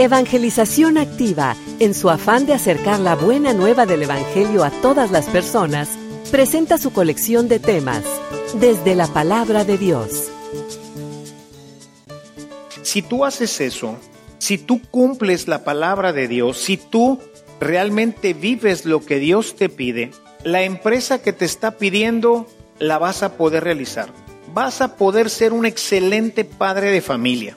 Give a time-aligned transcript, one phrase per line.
[0.00, 5.26] Evangelización Activa, en su afán de acercar la buena nueva del Evangelio a todas las
[5.26, 5.88] personas,
[6.30, 8.04] presenta su colección de temas,
[8.60, 10.30] desde la palabra de Dios.
[12.82, 13.96] Si tú haces eso,
[14.38, 17.18] si tú cumples la palabra de Dios, si tú
[17.58, 20.12] realmente vives lo que Dios te pide,
[20.44, 22.46] la empresa que te está pidiendo
[22.78, 24.10] la vas a poder realizar.
[24.54, 27.56] Vas a poder ser un excelente padre de familia.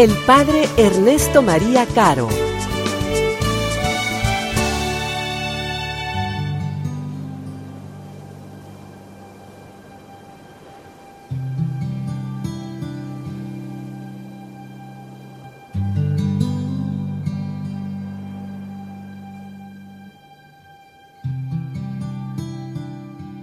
[0.00, 2.26] el Padre Ernesto María Caro.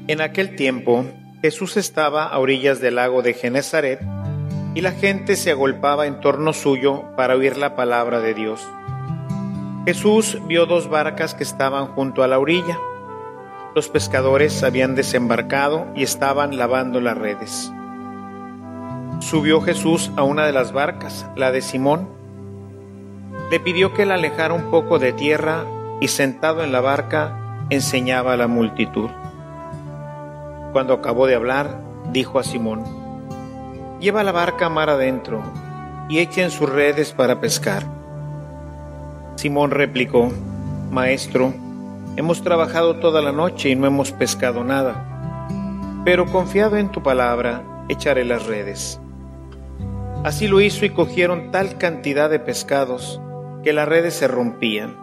[0.08, 1.06] En aquel tiempo,
[1.44, 4.17] Jesús estaba a orillas del lago de Genezaret
[4.78, 8.64] y la gente se agolpaba en torno suyo para oír la palabra de Dios.
[9.86, 12.78] Jesús vio dos barcas que estaban junto a la orilla.
[13.74, 17.74] Los pescadores habían desembarcado y estaban lavando las redes.
[19.18, 22.08] Subió Jesús a una de las barcas, la de Simón.
[23.50, 25.66] Le pidió que la alejara un poco de tierra
[26.02, 29.10] y sentado en la barca enseñaba a la multitud.
[30.72, 31.82] Cuando acabó de hablar,
[32.12, 32.97] dijo a Simón,
[34.00, 35.42] Lleva la barca mar adentro
[36.08, 37.84] y echen sus redes para pescar.
[39.36, 40.32] Simón replicó,
[40.92, 41.52] Maestro,
[42.16, 45.50] hemos trabajado toda la noche y no hemos pescado nada,
[46.06, 49.00] pero confiado en tu palabra, echaré las redes.
[50.24, 53.20] Así lo hizo y cogieron tal cantidad de pescados
[53.64, 54.96] que las redes se rompían.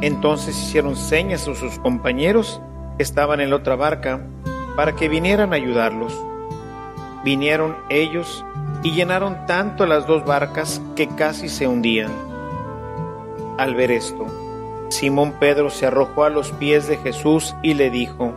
[0.00, 2.62] Entonces hicieron señas a sus compañeros
[2.96, 4.20] que estaban en la otra barca
[4.76, 6.18] para que vinieran a ayudarlos.
[7.24, 8.44] Vinieron ellos
[8.82, 12.10] y llenaron tanto las dos barcas que casi se hundían.
[13.58, 14.26] Al ver esto,
[14.88, 18.34] Simón Pedro se arrojó a los pies de Jesús y le dijo,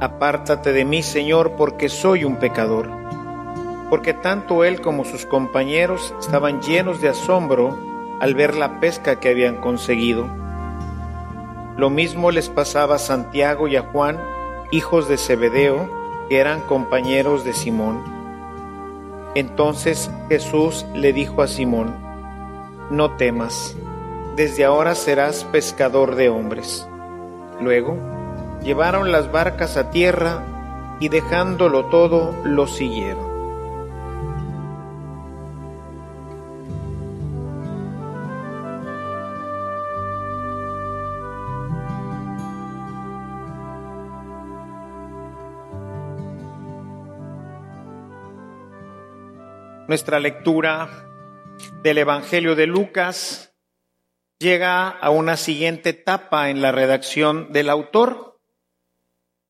[0.00, 2.90] Apártate de mí, Señor, porque soy un pecador.
[3.88, 7.78] Porque tanto él como sus compañeros estaban llenos de asombro
[8.20, 10.26] al ver la pesca que habían conseguido.
[11.76, 14.20] Lo mismo les pasaba a Santiago y a Juan,
[14.70, 15.88] hijos de Zebedeo,
[16.28, 18.02] que eran compañeros de Simón.
[19.34, 21.96] Entonces Jesús le dijo a Simón,
[22.90, 23.76] No temas,
[24.36, 26.88] desde ahora serás pescador de hombres.
[27.60, 27.96] Luego
[28.62, 30.42] llevaron las barcas a tierra
[31.00, 33.33] y dejándolo todo, lo siguieron.
[49.86, 50.88] Nuestra lectura
[51.82, 53.54] del Evangelio de Lucas
[54.38, 58.40] llega a una siguiente etapa en la redacción del autor.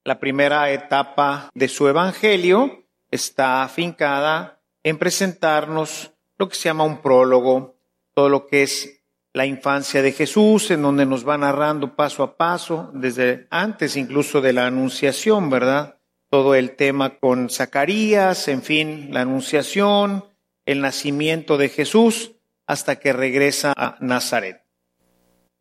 [0.02, 7.00] La primera etapa de su Evangelio está afincada en presentarnos lo que se llama un
[7.00, 7.76] prólogo,
[8.12, 12.36] todo lo que es la infancia de Jesús, en donde nos va narrando paso a
[12.36, 16.00] paso, desde antes incluso de la anunciación, ¿verdad?
[16.34, 20.24] Todo el tema con Zacarías, en fin, la anunciación,
[20.66, 22.32] el nacimiento de Jesús,
[22.66, 24.64] hasta que regresa a Nazaret.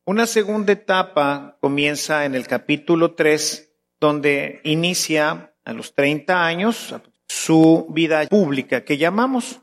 [0.04, 6.96] Una segunda etapa comienza en el capítulo 3, donde inicia a los 30 años
[7.28, 9.62] su vida pública que llamamos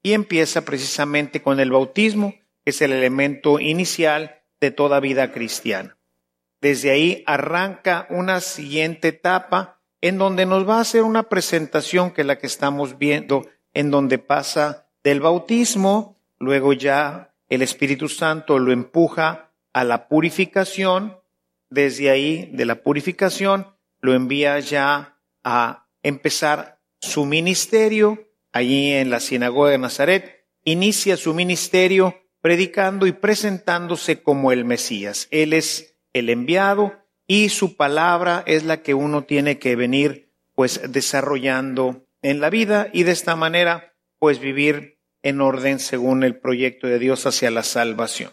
[0.00, 2.34] y empieza precisamente con el bautismo,
[2.64, 5.98] que es el elemento inicial de toda vida cristiana.
[6.60, 12.20] Desde ahí arranca una siguiente etapa en donde nos va a hacer una presentación que
[12.20, 18.58] es la que estamos viendo, en donde pasa del bautismo, luego ya el Espíritu Santo
[18.58, 21.16] lo empuja a la purificación,
[21.70, 23.68] desde ahí de la purificación
[24.00, 31.32] lo envía ya a empezar su ministerio allí en la sinagoga de Nazaret, inicia su
[31.32, 35.28] ministerio predicando y presentándose como el Mesías.
[35.30, 37.01] Él es el enviado,
[37.32, 42.90] y su palabra es la que uno tiene que venir pues desarrollando en la vida
[42.92, 47.62] y de esta manera pues vivir en orden según el proyecto de Dios hacia la
[47.62, 48.32] salvación.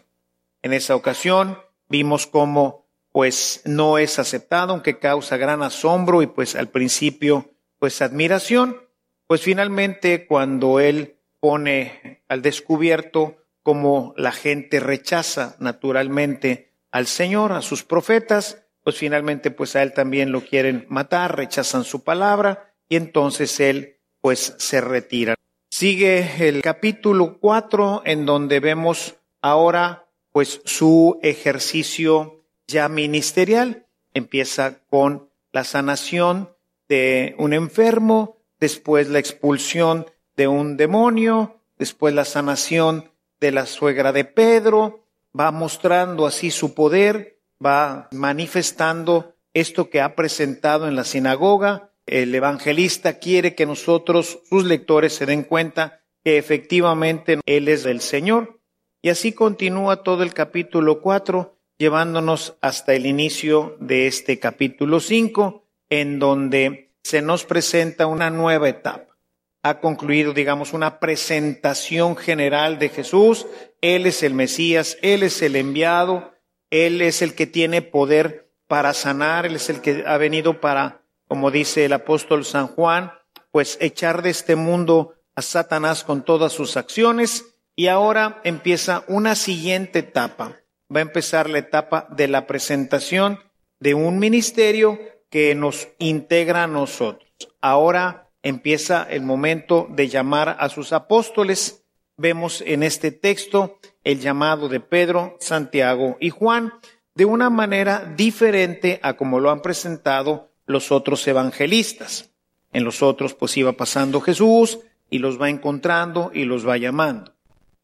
[0.64, 6.58] En esa ocasión vimos cómo pues no es aceptado, aunque causa gran asombro y pues
[6.58, 8.82] al principio pues admiración,
[9.28, 17.62] pues finalmente cuando él pone al descubierto cómo la gente rechaza naturalmente al Señor, a
[17.62, 22.96] sus profetas, pues finalmente pues a él también lo quieren matar, rechazan su palabra y
[22.96, 25.36] entonces él pues se retira.
[25.70, 33.86] Sigue el capítulo 4 en donde vemos ahora pues su ejercicio ya ministerial.
[34.14, 36.50] Empieza con la sanación
[36.88, 44.12] de un enfermo, después la expulsión de un demonio, después la sanación de la suegra
[44.12, 45.06] de Pedro,
[45.38, 51.92] va mostrando así su poder, va manifestando esto que ha presentado en la sinagoga.
[52.06, 58.02] El evangelista quiere que nosotros, sus lectores, se den cuenta que efectivamente Él es el
[58.02, 58.60] Señor.
[59.02, 65.64] Y así continúa todo el capítulo 4, llevándonos hasta el inicio de este capítulo 5,
[65.90, 69.18] en donde se nos presenta una nueva etapa.
[69.64, 73.46] Ha concluido, digamos, una presentación general de Jesús.
[73.82, 76.34] Él es el Mesías, Él es el enviado,
[76.70, 81.02] él es el que tiene poder para sanar, Él es el que ha venido para,
[81.28, 83.12] como dice el apóstol San Juan,
[83.52, 87.56] pues echar de este mundo a Satanás con todas sus acciones.
[87.76, 90.58] Y ahora empieza una siguiente etapa.
[90.96, 93.40] Va a empezar la etapa de la presentación
[93.80, 95.00] de un ministerio
[95.32, 97.28] que nos integra a nosotros.
[97.62, 101.86] Ahora empieza el momento de llamar a sus apóstoles.
[102.20, 106.74] Vemos en este texto el llamado de Pedro, Santiago y Juan
[107.16, 112.32] de una manera diferente a como lo han presentado los otros evangelistas.
[112.74, 114.80] En los otros pues iba pasando Jesús
[115.10, 117.34] y los va encontrando y los va llamando.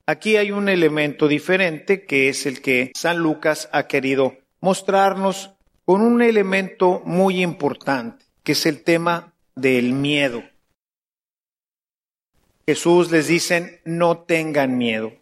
[0.06, 5.52] Aquí hay un elemento diferente que es el que San Lucas ha querido mostrarnos
[5.86, 10.44] con un elemento muy importante, que es el tema del miedo.
[12.68, 15.14] Jesús les dice, no tengan miedo.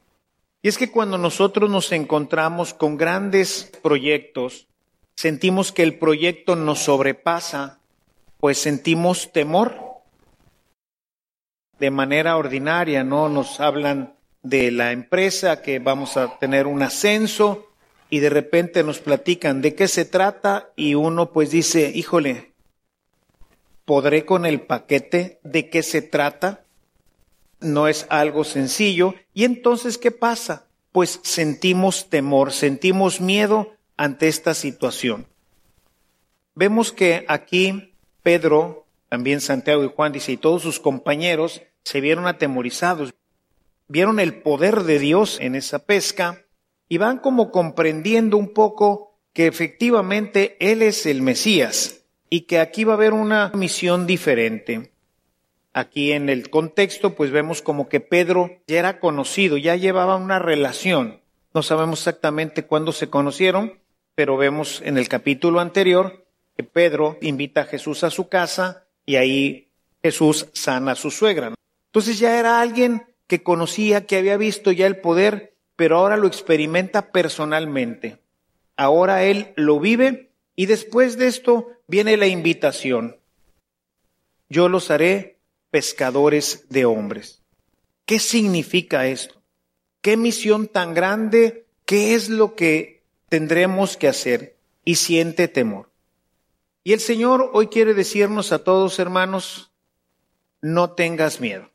[0.62, 4.68] Y es que cuando nosotros nos encontramos con grandes proyectos,
[5.16, 7.80] sentimos que el proyecto nos sobrepasa,
[8.40, 9.76] pues sentimos temor.
[11.80, 13.28] De manera ordinaria, ¿no?
[13.28, 17.68] Nos hablan de la empresa que vamos a tener un ascenso
[18.10, 22.54] y de repente nos platican de qué se trata y uno pues dice, híjole,
[23.84, 26.63] ¿podré con el paquete de qué se trata?
[27.64, 29.16] No es algo sencillo.
[29.34, 30.68] ¿Y entonces qué pasa?
[30.92, 35.28] Pues sentimos temor, sentimos miedo ante esta situación.
[36.56, 42.28] Vemos que aquí Pedro, también Santiago y Juan dice, y todos sus compañeros se vieron
[42.28, 43.14] atemorizados,
[43.88, 46.46] vieron el poder de Dios en esa pesca
[46.88, 52.84] y van como comprendiendo un poco que efectivamente Él es el Mesías y que aquí
[52.84, 54.93] va a haber una misión diferente.
[55.74, 60.38] Aquí en el contexto, pues vemos como que Pedro ya era conocido, ya llevaba una
[60.38, 61.22] relación.
[61.54, 63.80] No sabemos exactamente cuándo se conocieron,
[64.16, 66.26] pero vemos en el capítulo anterior
[66.56, 69.70] que Pedro invita a Jesús a su casa y ahí
[70.04, 71.54] Jesús sana a su suegra.
[71.88, 76.28] Entonces ya era alguien que conocía, que había visto ya el poder, pero ahora lo
[76.28, 78.20] experimenta personalmente.
[78.76, 83.18] Ahora él lo vive y después de esto viene la invitación.
[84.50, 85.33] Yo los haré
[85.74, 87.42] pescadores de hombres.
[88.06, 89.42] ¿Qué significa esto?
[90.02, 91.66] ¿Qué misión tan grande?
[91.86, 94.56] ¿Qué es lo que tendremos que hacer?
[94.86, 95.90] Y siente temor.
[96.84, 99.72] Y el Señor hoy quiere decirnos a todos, hermanos,
[100.62, 101.72] no tengas miedo.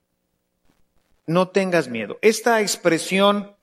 [1.27, 2.21] No tengas miedo.
[2.23, 3.57] Esta expresión,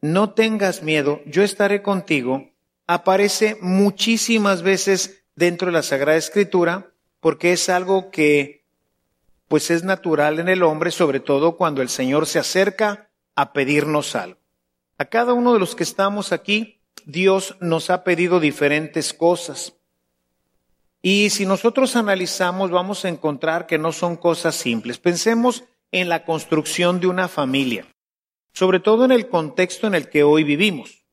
[0.00, 2.48] no tengas miedo, yo estaré contigo,
[2.86, 8.63] aparece muchísimas veces dentro de la Sagrada Escritura porque es algo que
[9.48, 14.14] pues es natural en el hombre, sobre todo cuando el Señor se acerca a pedirnos
[14.16, 14.38] algo.
[14.98, 19.74] A cada uno de los que estamos aquí, Dios nos ha pedido diferentes cosas.
[21.02, 24.98] Y si nosotros analizamos, vamos a encontrar que no son cosas simples.
[24.98, 27.86] Pensemos en la construcción de una familia,
[28.52, 31.04] sobre todo en el contexto en el que hoy vivimos.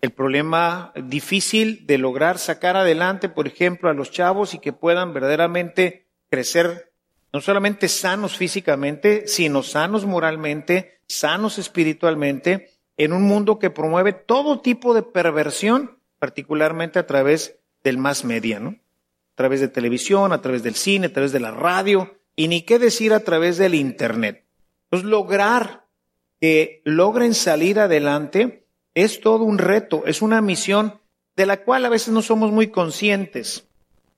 [0.00, 5.14] El problema difícil de lograr sacar adelante, por ejemplo, a los chavos y que puedan
[5.14, 6.03] verdaderamente
[6.34, 6.90] crecer
[7.32, 14.60] no solamente sanos físicamente, sino sanos moralmente, sanos espiritualmente, en un mundo que promueve todo
[14.60, 18.70] tipo de perversión, particularmente a través del más media, ¿no?
[18.70, 22.62] a través de televisión, a través del cine, a través de la radio y ni
[22.62, 24.44] qué decir a través del Internet.
[24.84, 25.86] Entonces, lograr
[26.40, 31.00] que logren salir adelante es todo un reto, es una misión
[31.36, 33.68] de la cual a veces no somos muy conscientes.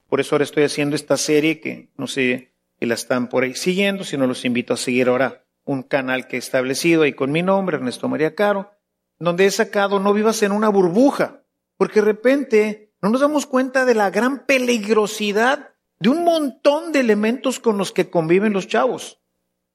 [0.09, 3.55] Por eso ahora estoy haciendo esta serie que no sé si la están por ahí
[3.55, 7.33] siguiendo, si no los invito a seguir ahora un canal que he establecido ahí con
[7.33, 8.71] mi nombre, Ernesto María Caro,
[9.19, 11.43] donde he sacado no vivas en una burbuja,
[11.77, 17.01] porque de repente no nos damos cuenta de la gran peligrosidad de un montón de
[17.01, 19.21] elementos con los que conviven los chavos.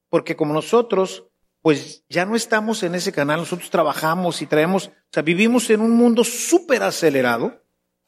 [0.10, 1.26] Porque como nosotros,
[1.62, 5.82] pues ya no estamos en ese canal, nosotros trabajamos y traemos, o sea, vivimos en
[5.82, 7.61] un mundo súper acelerado,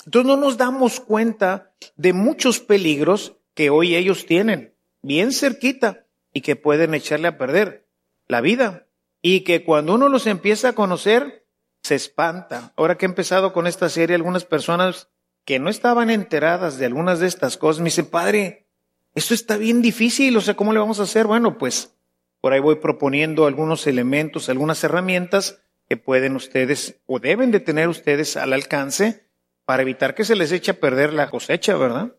[0.05, 6.41] entonces no nos damos cuenta de muchos peligros que hoy ellos tienen, bien cerquita, y
[6.41, 7.88] que pueden echarle a perder
[8.27, 8.88] la vida.
[9.22, 11.45] Y que cuando uno los empieza a conocer,
[11.83, 12.74] se espanta.
[12.75, 15.10] Ahora que he empezado con esta serie, algunas personas
[15.45, 18.67] que no estaban enteradas de algunas de estas cosas me dicen, padre,
[19.13, 21.27] esto está bien difícil, o sea, ¿cómo le vamos a hacer?
[21.27, 21.93] Bueno, pues
[22.41, 27.89] por ahí voy proponiendo algunos elementos, algunas herramientas que pueden ustedes o deben de tener
[27.89, 29.27] ustedes al alcance
[29.65, 32.15] para evitar que se les eche a perder la cosecha, ¿verdad?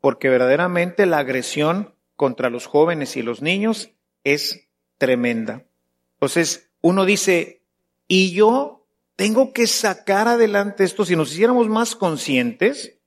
[0.00, 3.90] Porque verdaderamente la agresión contra los jóvenes y los niños
[4.24, 5.64] es tremenda.
[6.14, 7.62] Entonces, uno dice,
[8.08, 8.86] y yo
[9.16, 12.98] tengo que sacar adelante esto, si nos hiciéramos más conscientes,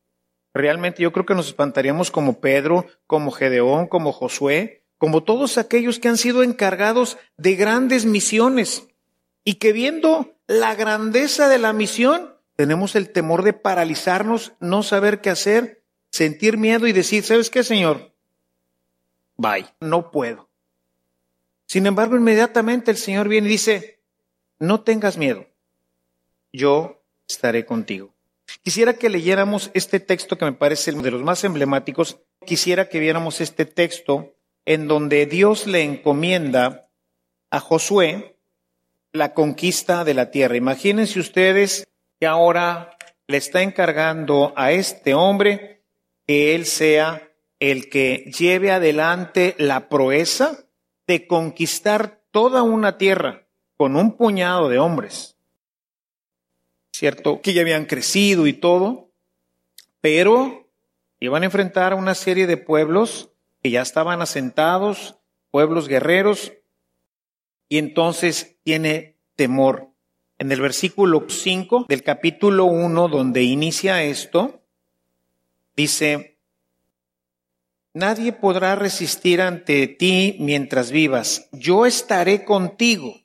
[0.54, 6.00] realmente yo creo que nos espantaríamos como Pedro, como Gedeón, como Josué, como todos aquellos
[6.00, 8.88] que han sido encargados de grandes misiones
[9.44, 15.22] y que viendo la grandeza de la misión, tenemos el temor de paralizarnos, no saber
[15.22, 18.14] qué hacer, sentir miedo y decir, ¿sabes qué, Señor?
[19.38, 20.50] Bye, no puedo.
[21.68, 24.02] Sin embargo, inmediatamente el Señor viene y dice,
[24.60, 25.48] no tengas miedo,
[26.52, 28.14] yo estaré contigo.
[28.62, 32.20] Quisiera que leyéramos este texto que me parece de los más emblemáticos.
[32.46, 34.36] Quisiera que viéramos este texto
[34.66, 36.90] en donde Dios le encomienda
[37.52, 38.36] a Josué
[39.14, 40.58] la conquista de la tierra.
[40.58, 41.89] Imagínense ustedes
[42.20, 42.98] que ahora
[43.28, 45.84] le está encargando a este hombre
[46.28, 50.66] que él sea el que lleve adelante la proeza
[51.08, 53.48] de conquistar toda una tierra
[53.78, 55.38] con un puñado de hombres.
[56.92, 59.12] Cierto que ya habían crecido y todo,
[60.02, 60.70] pero
[61.20, 63.30] iban a enfrentar a una serie de pueblos
[63.62, 65.18] que ya estaban asentados,
[65.52, 66.54] pueblos guerreros,
[67.68, 69.89] y entonces tiene temor.
[70.40, 74.62] En el versículo 5 del capítulo 1, donde inicia esto,
[75.76, 76.40] dice,
[77.94, 81.50] Nadie podrá resistir ante ti mientras vivas.
[81.52, 83.16] Yo estaré contigo.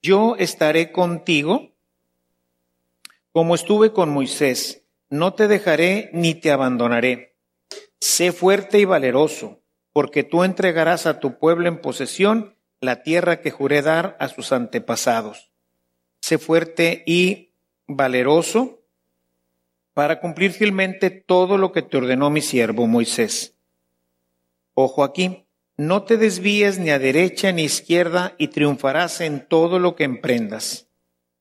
[0.00, 1.72] Yo estaré contigo
[3.32, 4.84] como estuve con Moisés.
[5.10, 7.36] No te dejaré ni te abandonaré.
[7.98, 9.60] Sé fuerte y valeroso,
[9.92, 14.52] porque tú entregarás a tu pueblo en posesión la tierra que juré dar a sus
[14.52, 15.47] antepasados.
[16.28, 17.54] Sé fuerte y
[17.86, 18.82] valeroso,
[19.94, 23.54] para cumplir fielmente todo lo que te ordenó mi siervo Moisés.
[24.74, 25.46] Ojo aquí,
[25.78, 30.04] no te desvíes ni a derecha ni a izquierda y triunfarás en todo lo que
[30.04, 30.90] emprendas.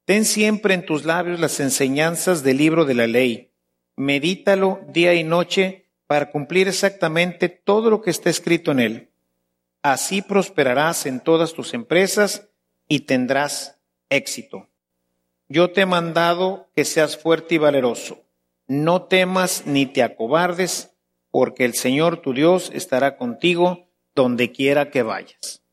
[0.06, 3.52] Ten siempre en tus labios las enseñanzas del libro de la ley.
[3.98, 9.10] Medítalo día y noche para cumplir exactamente todo lo que está escrito en él.
[9.82, 12.48] Así prosperarás en todas tus empresas
[12.88, 13.80] y tendrás
[14.10, 14.70] éxito.
[15.50, 18.28] Yo te he mandado que seas fuerte y valeroso
[18.68, 20.92] no temas ni te acobardes,
[21.32, 25.64] porque el Señor tu Dios estará contigo donde quiera que vayas.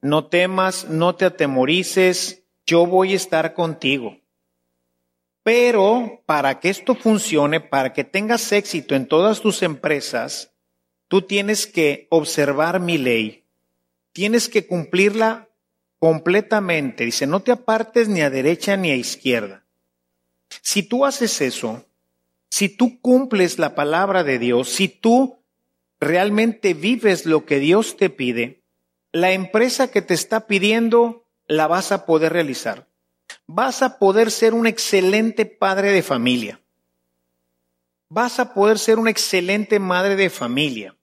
[0.00, 4.18] No temas, no te atemorices, yo voy a estar contigo.
[5.42, 10.52] Pero para que esto funcione, para que tengas éxito en todas tus empresas,
[11.08, 13.44] tú tienes que observar mi ley.
[14.12, 15.48] Tienes que cumplirla
[16.02, 17.04] completamente.
[17.04, 19.62] Dice, no te apartes ni a derecha ni a izquierda.
[20.60, 21.86] Si tú haces eso,
[22.50, 25.38] si tú cumples la palabra de Dios, si tú
[26.00, 28.64] realmente vives lo que Dios te pide,
[29.12, 32.88] la empresa que te está pidiendo la vas a poder realizar.
[33.46, 36.60] Vas a poder ser un excelente padre de familia.
[38.08, 40.96] Vas a poder ser una excelente madre de familia.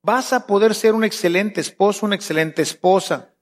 [0.00, 3.34] Vas a poder ser un excelente esposo, una excelente esposa.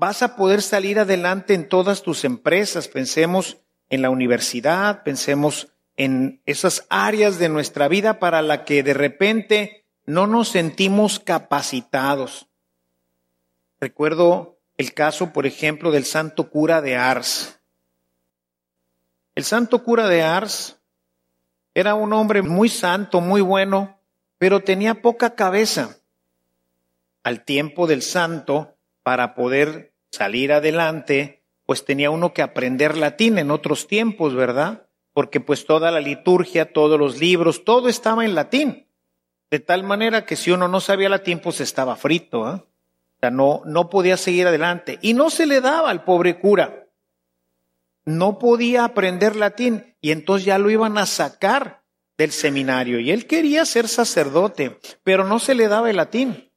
[0.00, 2.86] Vas a poder salir adelante en todas tus empresas.
[2.86, 3.58] Pensemos
[3.90, 9.84] en la universidad, pensemos en esas áreas de nuestra vida para la que de repente
[10.06, 12.48] no nos sentimos capacitados.
[13.80, 17.58] Recuerdo el caso, por ejemplo, del santo cura de Ars.
[19.34, 20.80] El santo cura de Ars
[21.74, 24.00] Era un hombre muy santo, muy bueno,
[24.38, 25.96] pero tenía poca cabeza.
[27.24, 28.78] Al tiempo del santo,
[29.08, 34.86] para poder salir adelante, pues tenía uno que aprender latín en otros tiempos, ¿verdad?
[35.12, 38.88] Porque pues toda la liturgia, todos los libros, todo estaba en latín.
[39.50, 42.54] De tal manera que si uno no sabía latín, pues estaba frito, ¿eh?
[42.54, 44.98] O sea, no, no podía seguir adelante.
[45.02, 46.86] Y no se le daba al pobre cura.
[48.04, 51.82] No podía aprender latín y entonces ya lo iban a sacar
[52.16, 53.00] del seminario.
[53.00, 56.52] Y él quería ser sacerdote, pero no se le daba el latín.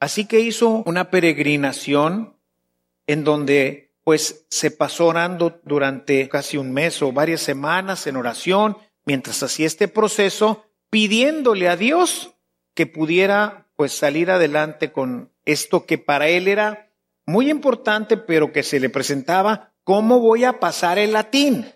[0.00, 2.36] Así que hizo una peregrinación
[3.06, 8.76] en donde pues se pasó orando durante casi un mes o varias semanas en oración,
[9.04, 12.34] mientras hacía este proceso, pidiéndole a Dios
[12.74, 16.90] que pudiera pues salir adelante con esto que para él era
[17.26, 21.72] muy importante, pero que se le presentaba, ¿cómo voy a pasar el latín?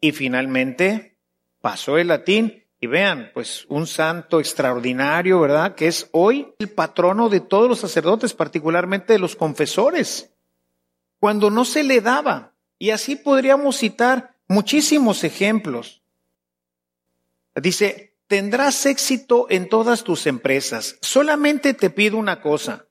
[0.00, 1.16] Y finalmente
[1.60, 5.74] pasó el latín y vean, pues un santo extraordinario, ¿verdad?
[5.74, 10.30] Que es hoy el patrono de todos los sacerdotes, particularmente de los confesores,
[11.18, 12.52] cuando no se le daba.
[12.78, 16.02] Y así podríamos citar muchísimos ejemplos.
[17.54, 20.98] Dice, tendrás éxito en todas tus empresas.
[21.00, 22.86] Solamente te pido una cosa.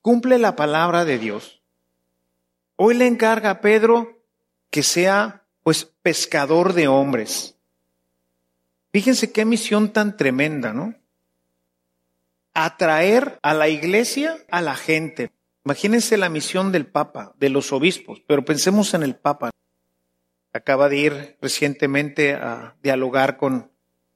[0.00, 1.62] Cumple la palabra de Dios.
[2.74, 4.24] Hoy le encarga a Pedro
[4.70, 7.56] que sea, pues, pescador de hombres.
[8.92, 10.94] Fíjense qué misión tan tremenda, ¿no?
[12.52, 15.30] Atraer a la iglesia a la gente.
[15.64, 19.50] Imagínense la misión del Papa, de los obispos, pero pensemos en el Papa.
[20.52, 23.70] Acaba de ir recientemente a dialogar con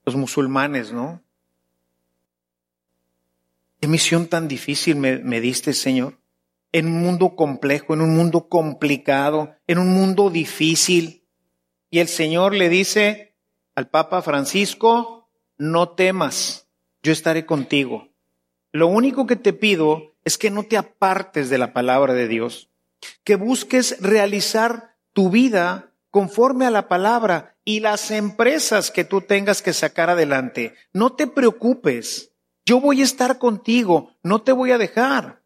[0.04, 1.23] los musulmanes, ¿no?
[3.80, 6.18] Qué misión tan difícil me, me diste, Señor.
[6.73, 11.25] En un mundo complejo, en un mundo complicado, en un mundo difícil.
[11.88, 13.25] Y el Señor le dice,
[13.76, 15.28] al Papa Francisco,
[15.59, 16.66] no temas,
[17.03, 18.09] yo estaré contigo.
[18.72, 22.70] Lo único que te pido es que no te apartes de la palabra de Dios,
[23.22, 29.61] que busques realizar tu vida conforme a la palabra y las empresas que tú tengas
[29.61, 30.74] que sacar adelante.
[30.94, 32.33] No te preocupes,
[32.64, 35.42] yo voy a estar contigo, no te voy a dejar.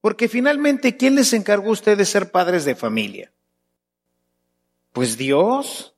[0.00, 3.32] Porque finalmente, ¿quién les encargó a ustedes ser padres de familia?
[4.92, 5.94] Pues Dios.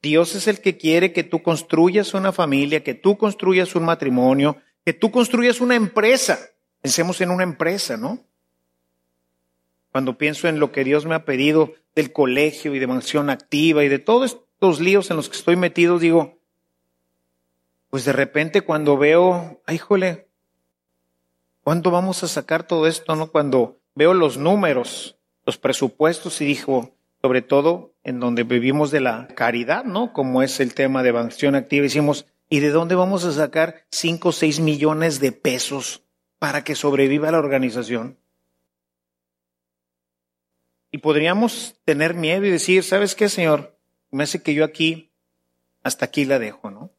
[0.00, 4.58] Dios es el que quiere que tú construyas una familia, que tú construyas un matrimonio,
[4.84, 6.38] que tú construyas una empresa.
[6.80, 8.24] Pensemos en una empresa, ¿no?
[9.90, 13.82] Cuando pienso en lo que Dios me ha pedido del colegio y de mansión activa
[13.82, 16.38] y de todos estos líos en los que estoy metido, digo,
[17.90, 20.28] pues de repente cuando veo, ay, jole,
[21.64, 23.32] ¿cuándo vamos a sacar todo esto, no?
[23.32, 29.28] Cuando veo los números, los presupuestos y dijo, sobre todo en donde vivimos de la
[29.28, 30.12] caridad, ¿no?
[30.12, 34.28] Como es el tema de acción activa, decimos, ¿y de dónde vamos a sacar 5
[34.28, 36.04] o 6 millones de pesos
[36.38, 38.18] para que sobreviva la organización?
[40.90, 43.76] Y podríamos tener miedo y decir, ¿sabes qué, Señor?
[44.10, 45.12] Me hace que yo aquí,
[45.82, 46.92] hasta aquí la dejo, ¿no?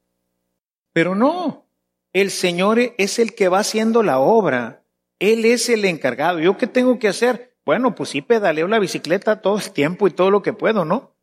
[0.94, 1.66] Pero no,
[2.14, 4.84] el Señor es el que va haciendo la obra.
[5.20, 6.40] Él es el encargado.
[6.40, 7.49] ¿Yo qué tengo que hacer?
[7.66, 11.14] Bueno, pues sí pedaleo la bicicleta todo el tiempo y todo lo que puedo, ¿no?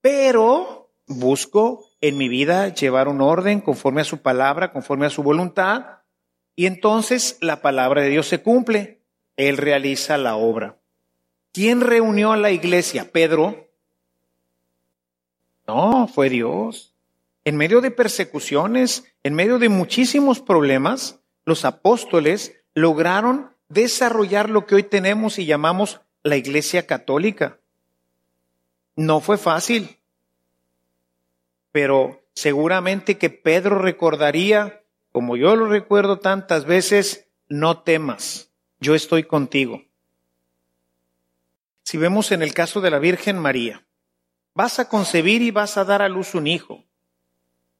[0.00, 5.22] Pero busco en mi vida llevar un orden conforme a su palabra, conforme a su
[5.22, 6.00] voluntad,
[6.56, 9.00] y entonces la palabra de Dios se cumple.
[9.36, 10.78] Él realiza la obra.
[11.52, 13.10] ¿Quién reunió a la iglesia?
[13.10, 13.68] ¿Pedro?
[15.66, 16.94] No, fue Dios.
[17.44, 24.74] En medio de persecuciones, en medio de muchísimos problemas, los apóstoles lograron desarrollar lo que
[24.74, 27.60] hoy tenemos y llamamos la Iglesia Católica.
[28.96, 29.98] No fue fácil,
[31.72, 39.22] pero seguramente que Pedro recordaría, como yo lo recuerdo tantas veces, no temas, yo estoy
[39.22, 39.84] contigo.
[41.84, 43.86] Si vemos en el caso de la Virgen María,
[44.54, 46.84] vas a concebir y vas a dar a luz un hijo.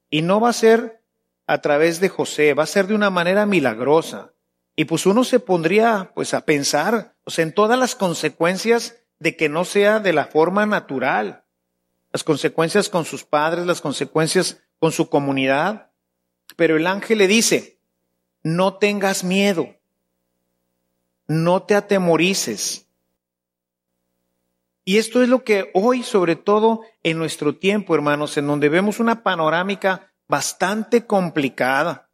[0.08, 1.02] Y no va a ser
[1.46, 4.32] a través de José, va a ser de una manera milagrosa.
[4.76, 9.64] Y pues uno se pondría pues a pensar en todas las consecuencias de que no
[9.64, 11.44] sea de la forma natural.
[12.12, 15.90] Las consecuencias con sus padres, las consecuencias con su comunidad.
[16.56, 17.78] Pero el ángel le dice,
[18.42, 19.76] no tengas miedo,
[21.28, 22.86] no te atemorices.
[24.84, 28.98] Y esto es lo que hoy, sobre todo en nuestro tiempo, hermanos, en donde vemos
[28.98, 32.09] una panorámica bastante complicada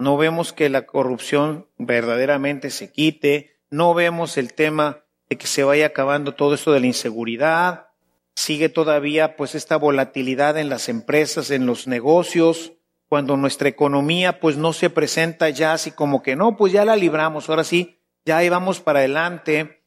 [0.00, 5.62] no vemos que la corrupción verdaderamente se quite, no vemos el tema de que se
[5.62, 7.88] vaya acabando todo esto de la inseguridad,
[8.34, 12.72] sigue todavía pues esta volatilidad en las empresas, en los negocios,
[13.08, 16.96] cuando nuestra economía pues no se presenta ya así como que no, pues ya la
[16.96, 19.82] libramos, ahora sí, ya ahí vamos para adelante,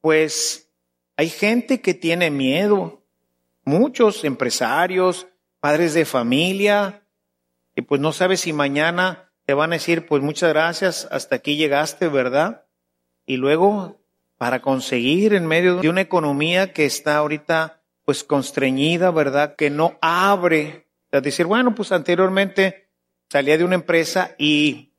[0.00, 0.70] pues
[1.16, 3.02] hay gente que tiene miedo,
[3.64, 5.26] muchos empresarios,
[5.60, 7.02] padres de familia,
[7.76, 11.56] y pues no sabes si mañana te van a decir, pues muchas gracias, hasta aquí
[11.56, 12.66] llegaste, ¿verdad?
[13.24, 13.98] Y luego,
[14.36, 19.56] para conseguir en medio de una economía que está ahorita pues constreñida, ¿verdad?
[19.56, 20.86] Que no abre.
[21.10, 22.90] Es decir, bueno, pues anteriormente
[23.30, 24.92] salía de una empresa y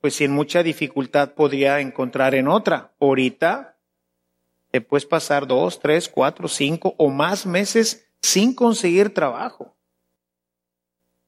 [0.00, 2.94] pues sin mucha dificultad podía encontrar en otra.
[3.00, 3.76] Ahorita
[4.70, 9.76] te puedes pasar dos, tres, cuatro, cinco o más meses sin conseguir trabajo.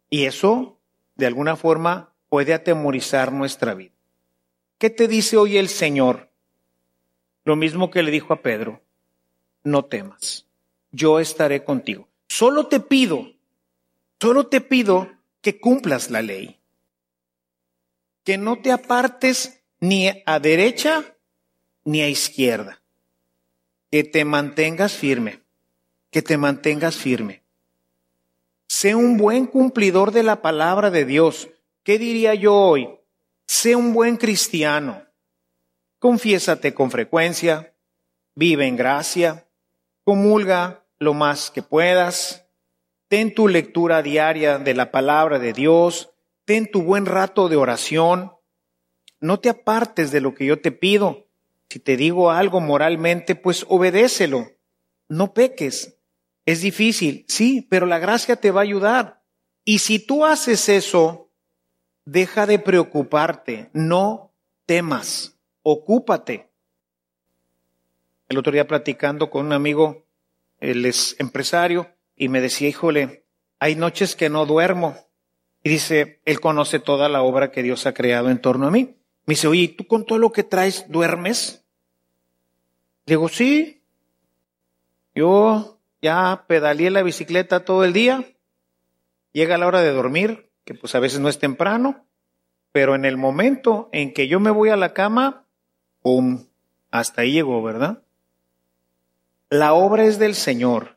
[0.08, 0.78] Y eso,
[1.16, 3.92] de alguna forma, puede atemorizar nuestra vida.
[4.78, 6.30] ¿Qué te dice hoy el Señor?
[7.44, 8.80] Lo mismo que le dijo a Pedro,
[9.64, 10.46] no temas,
[10.92, 12.08] yo estaré contigo.
[12.28, 13.34] Solo te pido,
[14.18, 15.10] solo te pido
[15.42, 16.58] que cumplas la ley,
[18.24, 21.14] que no te apartes ni a derecha
[21.84, 22.80] ni a izquierda,
[23.90, 25.42] que te mantengas firme,
[26.10, 27.42] que te mantengas firme.
[28.68, 31.50] Sé un buen cumplidor de la palabra de Dios.
[31.84, 32.88] ¿Qué diría yo hoy?
[33.44, 35.04] Sé un buen cristiano.
[35.98, 37.74] Confiésate con frecuencia,
[38.36, 39.48] vive en gracia,
[40.04, 42.46] comulga lo más que puedas,
[43.08, 46.12] ten tu lectura diaria de la palabra de Dios,
[46.44, 48.32] ten tu buen rato de oración,
[49.20, 51.28] no te apartes de lo que yo te pido.
[51.68, 54.52] Si te digo algo moralmente, pues obedécelo,
[55.08, 55.98] no peques.
[56.44, 59.22] Es difícil, sí, pero la gracia te va a ayudar.
[59.64, 61.21] Y si tú haces eso,
[62.04, 64.32] deja de preocuparte, no
[64.66, 66.50] temas ocúpate.
[68.28, 70.04] El otro día platicando con un amigo,
[70.60, 73.24] él es empresario, y me decía, híjole,
[73.58, 74.96] hay noches que no duermo.
[75.62, 78.96] Y dice, él conoce toda la obra que Dios ha creado en torno a mí.
[79.26, 81.64] Me dice, oye, ¿tú con todo lo que traes duermes?
[83.06, 83.82] Le digo, sí.
[85.14, 88.24] Yo ya pedaleé la bicicleta todo el día.
[89.32, 92.06] Llega la hora de dormir, que pues a veces no es temprano,
[92.72, 95.44] pero en el momento en que yo me voy a la cama,
[96.00, 96.46] ¡pum!
[96.90, 98.02] Hasta ahí llegó, ¿verdad?
[99.50, 100.96] La obra es del Señor.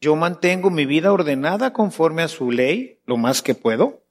[0.00, 4.02] Yo mantengo mi vida ordenada conforme a su ley, lo más que puedo.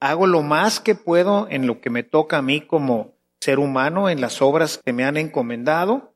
[0.00, 4.08] Hago lo más que puedo en lo que me toca a mí como ser humano,
[4.08, 6.14] en las obras que me han encomendado.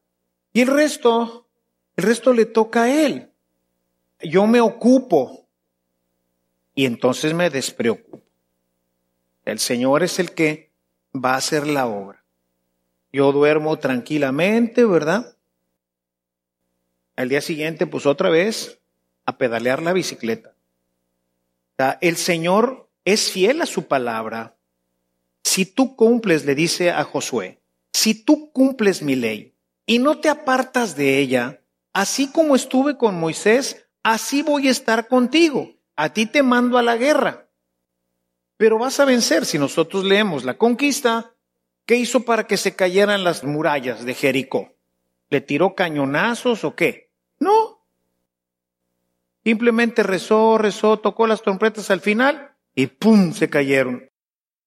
[0.52, 1.48] Y el resto,
[1.96, 3.30] el resto le toca a Él.
[4.20, 5.41] Yo me ocupo
[6.74, 8.22] y entonces me despreocupo.
[9.44, 10.70] El Señor es el que
[11.14, 12.24] va a hacer la obra.
[13.12, 15.36] Yo duermo tranquilamente, ¿verdad?
[17.16, 18.80] Al día siguiente, pues otra vez,
[19.26, 20.54] a pedalear la bicicleta.
[22.00, 24.56] el Señor es fiel a su palabra.
[25.42, 27.60] Si tú cumples, le dice a Josué,
[27.92, 29.54] si tú cumples mi ley
[29.84, 31.60] y no te apartas de ella,
[31.92, 35.74] así como estuve con Moisés, así voy a estar contigo.
[35.96, 37.42] A ti te mando a la guerra
[38.62, 39.44] pero vas a vencer.
[39.44, 41.34] Si nosotros leemos la conquista,
[41.84, 44.76] ¿qué hizo para que se cayeran las murallas de Jericó?
[45.30, 47.10] ¿Le tiró cañonazos o qué?
[47.40, 47.84] No.
[49.42, 53.32] Simplemente rezó, rezó, tocó las trompetas al final y ¡pum!
[53.32, 54.08] se cayeron.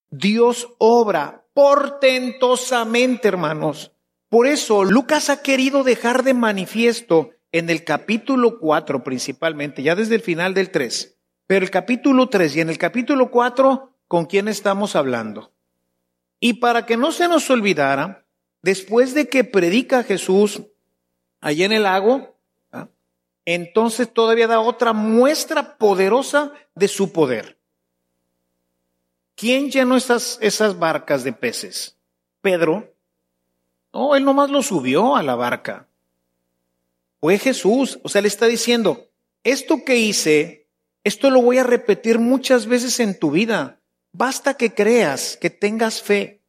[0.09, 3.93] Dios obra portentosamente, hermanos.
[4.27, 10.15] Por eso Lucas ha querido dejar de manifiesto en el capítulo 4 principalmente, ya desde
[10.15, 11.14] el final del 3,
[11.47, 15.51] pero el capítulo 3 y en el capítulo 4, ¿con quién estamos hablando?
[16.39, 18.25] Y para que no se nos olvidara,
[18.61, 20.63] después de que predica Jesús
[21.41, 22.35] allí en el lago,
[22.71, 22.87] ¿ah?
[23.45, 27.59] entonces todavía da otra muestra poderosa de su poder.
[29.35, 31.97] ¿Quién llenó esas, esas barcas de peces?
[32.41, 32.93] Pedro.
[33.93, 35.87] No, él nomás lo subió a la barca.
[37.19, 37.99] Fue Jesús.
[38.03, 39.09] O sea, le está diciendo,
[39.43, 40.64] esto que hice
[41.05, 43.79] esto lo voy a repetir muchas veces en tu vida.
[44.11, 46.41] Basta que creas, que tengas fe,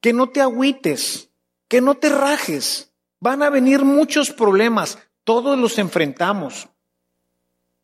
[0.00, 1.30] que no te agüites,
[1.68, 2.92] que no te rajes.
[3.20, 6.68] Van a venir muchos problemas, todos los enfrentamos.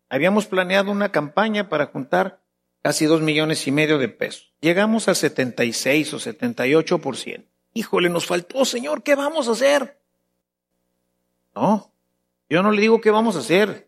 [0.09, 2.43] Habíamos planeado una campaña para juntar
[2.83, 4.53] casi dos millones y medio de pesos.
[4.61, 7.49] Llegamos al 76 o 78 por ciento.
[7.75, 10.01] Híjole, nos faltó, Señor, ¿qué vamos a hacer?
[11.55, 11.93] No,
[12.49, 13.88] yo no le digo qué vamos a hacer.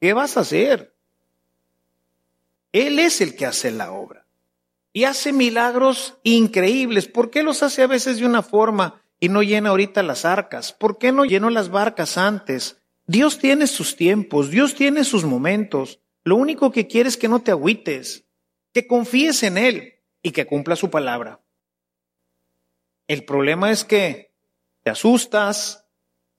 [0.00, 0.94] ¿Qué vas a hacer?
[2.72, 4.26] Él es el que hace la obra.
[4.92, 7.06] Y hace milagros increíbles.
[7.06, 10.72] ¿Por qué los hace a veces de una forma y no llena ahorita las arcas?
[10.72, 12.78] ¿Por qué no llenó las barcas antes?
[13.06, 16.00] Dios tiene sus tiempos, Dios tiene sus momentos.
[16.24, 18.24] Lo único que quiere es que no te agüites,
[18.72, 21.40] que confíes en Él y que cumpla su palabra.
[23.06, 24.32] El problema es que
[24.82, 25.86] te asustas,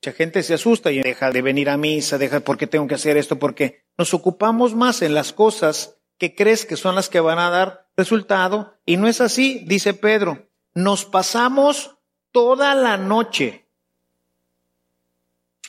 [0.02, 3.16] mucha gente se asusta y deja de venir a misa, deja porque tengo que hacer
[3.16, 7.38] esto, porque nos ocupamos más en las cosas que crees que son las que van
[7.38, 10.48] a dar resultado y no es así, dice Pedro.
[10.74, 11.98] Nos pasamos
[12.32, 13.68] toda la noche.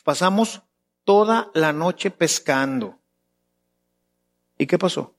[0.02, 0.62] Pasamos
[1.04, 2.98] toda la noche pescando.
[4.58, 5.14] ¿Y qué pasó?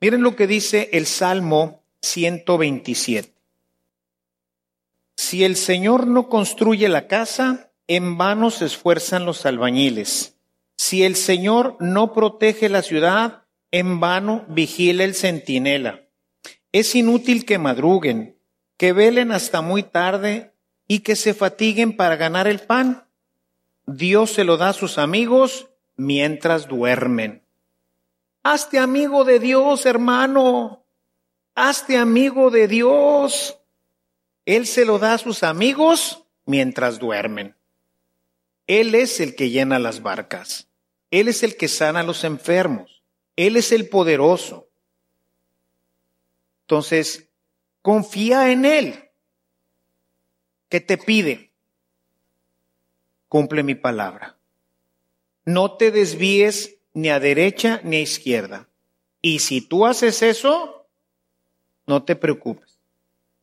[0.00, 3.34] Miren lo que dice el Salmo 127.
[5.16, 10.36] Si el Señor no construye la casa, en vano se esfuerzan los albañiles.
[10.76, 16.02] Si el Señor no protege la ciudad, en vano vigila el centinela.
[16.72, 18.38] Es inútil que madruguen,
[18.76, 20.54] que velen hasta muy tarde
[20.86, 23.06] y que se fatiguen para ganar el pan.
[23.86, 27.42] Dios se lo da a sus amigos mientras duermen.
[28.42, 30.84] Hazte amigo de Dios, hermano.
[31.54, 33.58] Hazte amigo de Dios.
[34.44, 37.56] Él se lo da a sus amigos mientras duermen.
[38.66, 40.68] Él es el que llena las barcas.
[41.10, 43.02] Él es el que sana a los enfermos.
[43.36, 44.68] Él es el poderoso.
[46.62, 47.28] Entonces,
[47.82, 49.10] confía en Él.
[50.68, 51.52] ¿Qué te pide?
[53.28, 54.38] Cumple mi palabra.
[55.44, 58.68] No te desvíes ni a derecha ni a izquierda.
[59.20, 60.86] Y si tú haces eso,
[61.86, 62.78] no te preocupes.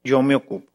[0.03, 0.71] Yo me ocupo.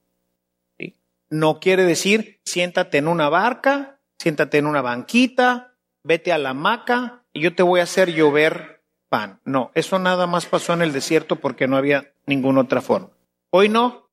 [1.30, 7.24] No quiere decir siéntate en una barca, siéntate en una banquita, vete a la hamaca
[7.32, 9.40] y yo te voy a hacer llover pan.
[9.44, 13.10] No, eso nada más pasó en el desierto porque no había ninguna otra forma.
[13.50, 14.10] Hoy no.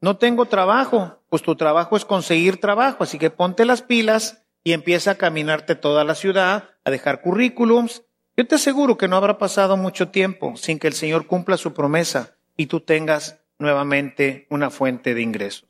[0.00, 4.72] No tengo trabajo, pues tu trabajo es conseguir trabajo, así que ponte las pilas y
[4.72, 8.04] empieza a caminarte toda la ciudad, a dejar currículums.
[8.36, 11.74] Yo te aseguro que no habrá pasado mucho tiempo sin que el Señor cumpla su
[11.74, 15.69] promesa y tú tengas nuevamente una fuente de ingresos.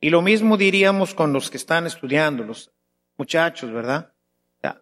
[0.00, 2.70] Y lo mismo diríamos con los que están estudiando, los
[3.16, 4.12] muchachos, ¿verdad?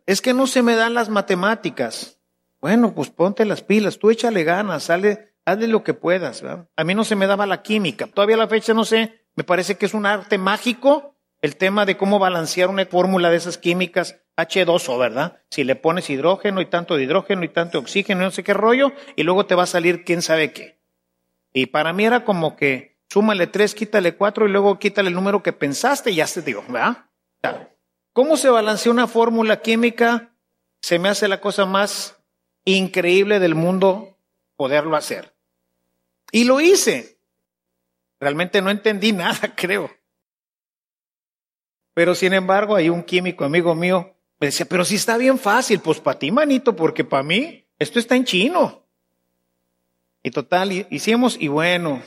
[0.06, 2.18] Es que no se me dan las matemáticas.
[2.60, 6.42] Bueno, pues ponte las pilas, tú échale ganas, sale, hazle lo que puedas.
[6.42, 6.68] ¿verdad?
[6.76, 8.06] A mí no se me daba la química.
[8.06, 11.86] Todavía a la fecha no sé, me parece que es un arte mágico el tema
[11.86, 15.40] de cómo balancear una fórmula de esas químicas H2O, ¿verdad?
[15.50, 18.42] Si le pones hidrógeno y tanto de hidrógeno y tanto de oxígeno y no sé
[18.42, 20.78] qué rollo, y luego te va a salir quién sabe qué.
[21.52, 25.42] Y para mí era como que súmale tres, quítale cuatro y luego quítale el número
[25.42, 27.06] que pensaste y ya se digo, ¿verdad?
[28.12, 30.34] ¿Cómo se balancea una fórmula química?
[30.82, 32.16] Se me hace la cosa más
[32.64, 34.18] increíble del mundo
[34.56, 35.34] poderlo hacer.
[36.32, 37.18] Y lo hice.
[38.20, 39.90] Realmente no entendí nada, creo.
[41.94, 45.80] Pero sin embargo, hay un químico amigo mío me decía, pero si está bien fácil,
[45.80, 48.84] pues para ti, manito, porque para mí esto está en chino.
[50.22, 52.02] Y total, hicimos, y bueno,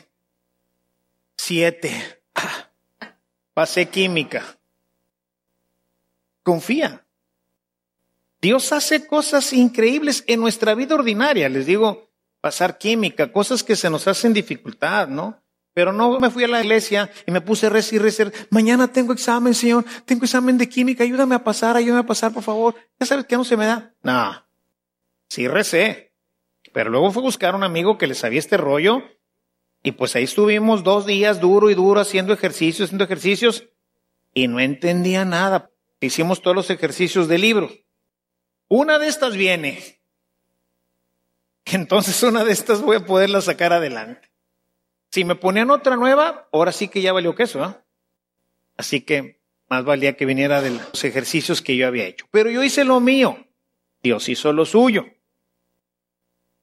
[1.44, 1.92] Siete.
[3.56, 4.60] pasé química.
[6.44, 7.04] Confía.
[8.40, 11.50] Dios hace cosas increíbles en nuestra vida ordinaria.
[11.50, 15.42] Les digo, pasar química, cosas que se nos hacen dificultad, ¿no?
[15.74, 18.32] Pero no me fui a la iglesia y me puse a rezar y rezar.
[18.52, 19.84] Mañana tengo examen, Señor.
[20.06, 21.04] Tengo examen de química.
[21.04, 22.76] Ayúdame a pasar, ayúdame a pasar, por favor.
[23.00, 23.96] Ya sabes que no se me da.
[24.04, 24.46] No.
[25.28, 26.14] Sí recé.
[26.72, 29.02] Pero luego fue a buscar a un amigo que le sabía este rollo
[29.84, 33.68] y pues ahí estuvimos dos días duro y duro haciendo ejercicios, haciendo ejercicios,
[34.34, 35.72] y no entendía nada.
[36.00, 37.72] Hicimos todos los ejercicios del libro.
[38.68, 40.00] Una de estas viene.
[41.66, 44.30] Entonces una de estas voy a poderla sacar adelante.
[45.10, 47.84] Si me ponían otra nueva, ahora sí que ya valió queso, ¿ah?
[48.78, 52.28] Así que más valía que viniera de los ejercicios que yo había hecho.
[52.32, 53.46] Pero yo hice lo mío.
[54.02, 55.04] Dios hizo lo suyo.
[55.04, 55.18] De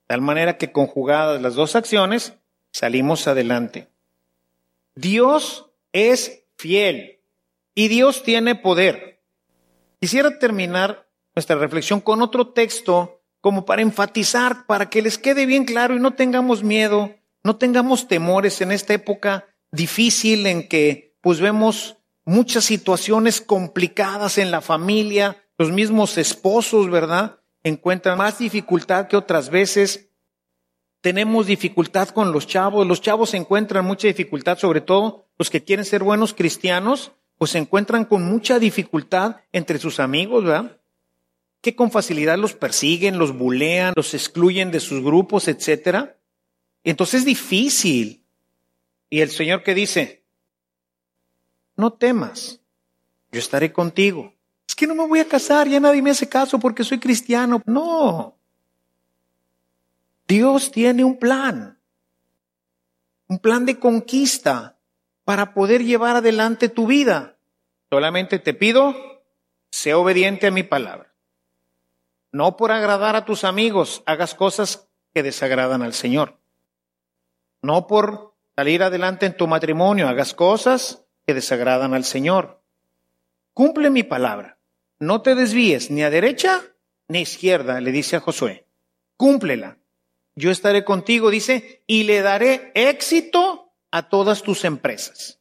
[0.06, 2.37] tal manera que conjugadas las dos acciones,
[2.78, 3.88] salimos adelante.
[4.94, 7.18] Dios es fiel
[7.74, 9.20] y Dios tiene poder.
[10.00, 15.64] Quisiera terminar nuestra reflexión con otro texto como para enfatizar, para que les quede bien
[15.64, 21.40] claro y no tengamos miedo, no tengamos temores en esta época difícil en que pues
[21.40, 27.40] vemos muchas situaciones complicadas en la familia, los mismos esposos, ¿verdad?
[27.64, 30.07] Encuentran más dificultad que otras veces
[31.00, 35.84] tenemos dificultad con los chavos, los chavos encuentran mucha dificultad, sobre todo los que quieren
[35.84, 40.80] ser buenos cristianos, pues se encuentran con mucha dificultad entre sus amigos, ¿verdad?
[41.60, 46.16] Que con facilidad los persiguen, los bulean, los excluyen de sus grupos, etcétera.
[46.82, 48.24] Entonces es difícil.
[49.10, 50.24] Y el Señor que dice,
[51.76, 52.60] no temas,
[53.30, 54.34] yo estaré contigo.
[54.68, 57.62] Es que no me voy a casar, ya nadie me hace caso porque soy cristiano.
[57.66, 58.37] No.
[60.28, 61.80] Dios tiene un plan,
[63.28, 64.78] un plan de conquista
[65.24, 67.38] para poder llevar adelante tu vida.
[67.90, 68.94] Solamente te pido,
[69.70, 71.14] sé obediente a mi palabra.
[72.30, 76.38] No por agradar a tus amigos, hagas cosas que desagradan al Señor.
[77.62, 82.62] No por salir adelante en tu matrimonio, hagas cosas que desagradan al Señor.
[83.54, 84.58] Cumple mi palabra.
[84.98, 86.60] No te desvíes ni a derecha
[87.08, 88.66] ni a izquierda, le dice a Josué.
[89.16, 89.78] Cúmplela.
[90.38, 95.40] Yo estaré contigo, dice, y le daré éxito a todas tus empresas.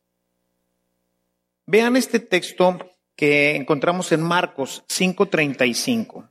[1.68, 2.80] Vean este texto
[3.16, 6.28] que encontramos en Marcos 5:35.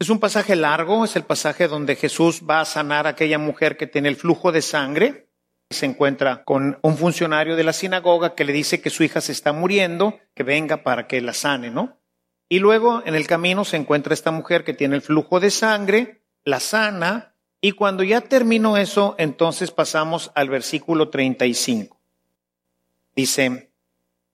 [0.00, 3.76] Es un pasaje largo, es el pasaje donde Jesús va a sanar a aquella mujer
[3.76, 5.28] que tiene el flujo de sangre.
[5.70, 9.30] Se encuentra con un funcionario de la sinagoga que le dice que su hija se
[9.30, 12.00] está muriendo, que venga para que la sane, ¿no?
[12.48, 16.24] Y luego en el camino se encuentra esta mujer que tiene el flujo de sangre,
[16.44, 17.29] la sana,
[17.60, 21.98] y cuando ya terminó eso, entonces pasamos al versículo 35.
[23.14, 23.70] Dice,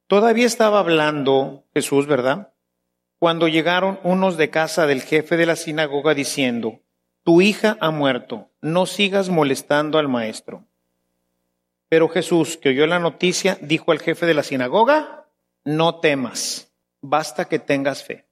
[0.06, 2.52] todavía estaba hablando Jesús, ¿verdad?
[3.18, 6.80] Cuando llegaron unos de casa del jefe de la sinagoga diciendo,
[7.24, 10.64] tu hija ha muerto, no sigas molestando al maestro.
[11.88, 15.26] Pero Jesús, que oyó la noticia, dijo al jefe de la sinagoga,
[15.64, 18.26] no temas, basta que tengas fe.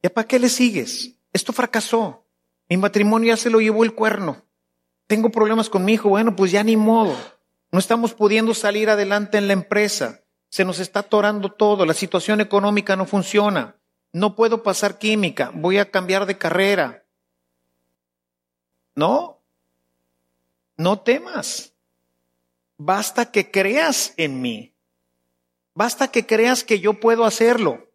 [0.00, 1.16] ¿Ya para qué le sigues?
[1.32, 2.24] Esto fracasó.
[2.68, 4.44] Mi matrimonio ya se lo llevó el cuerno.
[5.06, 6.08] Tengo problemas con mi hijo.
[6.08, 7.14] Bueno, pues ya ni modo.
[7.70, 10.22] No estamos pudiendo salir adelante en la empresa.
[10.48, 11.86] Se nos está atorando todo.
[11.86, 13.76] La situación económica no funciona.
[14.12, 15.50] No puedo pasar química.
[15.54, 17.04] Voy a cambiar de carrera.
[18.94, 19.40] No.
[20.76, 21.72] No temas.
[22.76, 24.74] Basta que creas en mí.
[25.74, 27.90] Basta que creas que yo puedo hacerlo.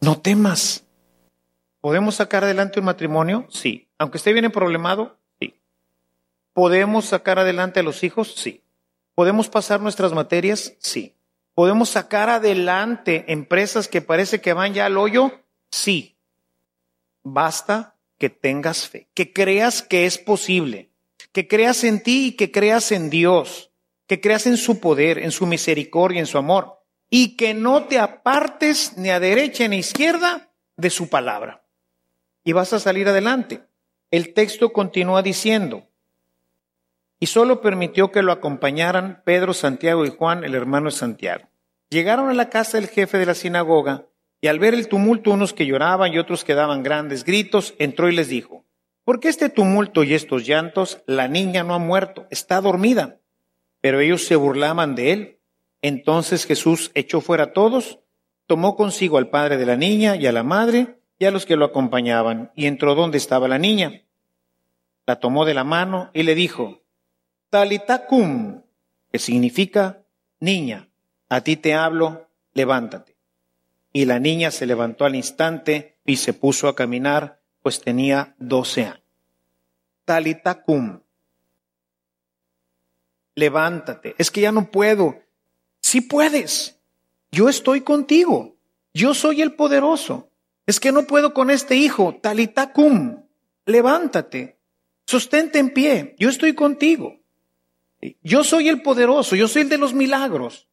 [0.00, 0.85] No temas.
[1.80, 3.46] ¿Podemos sacar adelante un matrimonio?
[3.50, 3.88] Sí.
[3.98, 5.54] Aunque esté bien problemado, sí.
[6.52, 8.34] ¿Podemos sacar adelante a los hijos?
[8.34, 8.62] Sí.
[9.14, 10.74] ¿Podemos pasar nuestras materias?
[10.78, 11.14] Sí.
[11.54, 15.40] ¿Podemos sacar adelante empresas que parece que van ya al hoyo?
[15.70, 16.16] Sí.
[17.22, 20.90] Basta que tengas fe, que creas que es posible,
[21.32, 23.70] que creas en ti y que creas en Dios,
[24.06, 27.98] que creas en su poder, en su misericordia, en su amor, y que no te
[27.98, 31.65] apartes ni a derecha ni a izquierda de su palabra
[32.46, 33.64] y vas a salir adelante.
[34.12, 35.88] El texto continúa diciendo,
[37.18, 41.48] y solo permitió que lo acompañaran Pedro, Santiago y Juan, el hermano de Santiago.
[41.90, 44.06] Llegaron a la casa del jefe de la sinagoga,
[44.40, 48.08] y al ver el tumulto unos que lloraban y otros que daban grandes gritos, entró
[48.08, 48.64] y les dijo,
[49.02, 51.02] ¿por qué este tumulto y estos llantos?
[51.06, 53.18] La niña no ha muerto, está dormida.
[53.80, 55.40] Pero ellos se burlaban de él.
[55.82, 57.98] Entonces Jesús echó fuera a todos,
[58.46, 61.56] tomó consigo al padre de la niña y a la madre, y a los que
[61.56, 64.02] lo acompañaban, y entró donde estaba la niña.
[65.06, 66.82] La tomó de la mano y le dijo,
[67.50, 68.62] Talitacum,
[69.10, 70.02] que significa
[70.40, 70.88] niña,
[71.28, 73.16] a ti te hablo, levántate.
[73.92, 78.84] Y la niña se levantó al instante y se puso a caminar, pues tenía doce
[78.84, 79.00] años.
[80.04, 81.00] Talitacum,
[83.34, 85.20] levántate, es que ya no puedo.
[85.80, 86.78] Si puedes,
[87.30, 88.56] yo estoy contigo,
[88.92, 90.30] yo soy el poderoso.
[90.66, 93.24] Es que no puedo con este hijo, talitacum,
[93.64, 94.58] levántate,
[95.06, 97.20] sostente en pie, yo estoy contigo.
[98.22, 100.68] Yo soy el poderoso, yo soy el de los milagros.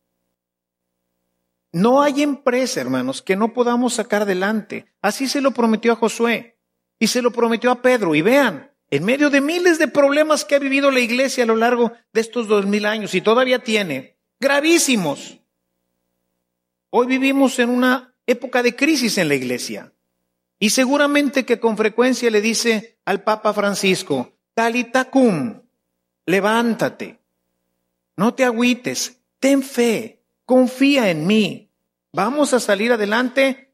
[1.71, 4.91] No hay empresa, hermanos, que no podamos sacar adelante.
[5.01, 6.58] Así se lo prometió a Josué
[6.99, 8.13] y se lo prometió a Pedro.
[8.13, 11.56] Y vean, en medio de miles de problemas que ha vivido la iglesia a lo
[11.56, 15.39] largo de estos dos mil años y todavía tiene, gravísimos.
[16.91, 19.94] Hoy vivimos en una época de crisis en la iglesia.
[20.60, 25.62] Y seguramente que con frecuencia le dice al Papa Francisco, talitacum,
[26.26, 27.19] levántate,
[28.15, 31.69] no te agüites, ten fe, confía en mí,
[32.13, 33.74] vamos a salir adelante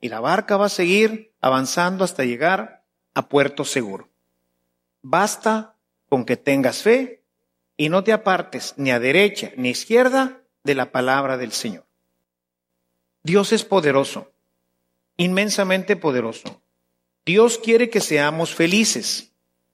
[0.00, 2.84] y la barca va a seguir avanzando hasta llegar
[3.14, 4.08] a puerto seguro.
[5.02, 5.76] Basta
[6.08, 7.24] con que tengas fe
[7.76, 11.87] y no te apartes ni a derecha ni a izquierda de la palabra del Señor.
[13.22, 14.32] Dios es poderoso,
[15.16, 16.62] inmensamente poderoso.
[17.26, 19.32] Dios quiere que seamos felices.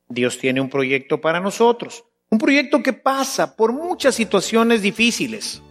[0.09, 5.63] Dios tiene un proyecto para nosotros, un proyecto que pasa por muchas situaciones difíciles.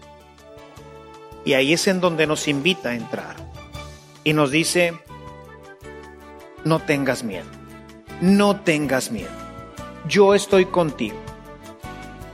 [1.45, 3.36] Y ahí es en donde nos invita a entrar.
[4.24, 4.93] Y nos dice,
[6.63, 7.49] no tengas miedo,
[8.21, 9.32] no tengas miedo.
[10.07, 11.17] Yo estoy contigo.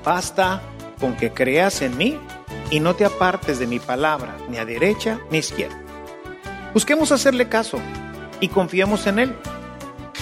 [0.03, 0.61] Basta
[0.99, 2.19] con que creas en mí
[2.69, 5.77] y no te apartes de mi palabra, ni a derecha ni a izquierda.
[6.73, 7.79] Busquemos hacerle caso
[8.39, 9.35] y confiemos en Él.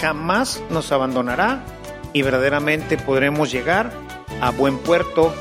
[0.00, 1.62] Jamás nos abandonará
[2.12, 3.92] y verdaderamente podremos llegar
[4.40, 5.34] a buen puerto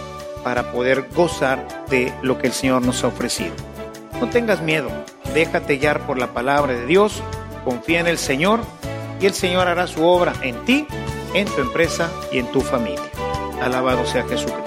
[0.43, 3.53] para poder gozar de lo que el Señor nos ha ofrecido.
[4.20, 4.89] No tengas miedo,
[5.34, 7.22] déjate guiar por la palabra de Dios,
[7.64, 8.62] confía en el Señor
[9.22, 10.88] y el Señor hará su obra en ti,
[11.34, 13.12] en tu empresa y en tu familia.
[13.62, 14.66] Alabado sea Jesucristo.